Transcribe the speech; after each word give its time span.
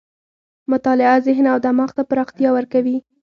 مطالعه 0.71 1.17
ذهن 1.27 1.45
او 1.53 1.57
دماغ 1.65 1.89
ته 1.97 2.03
پراختیا 2.09 2.49
ورکوي. 2.53 2.97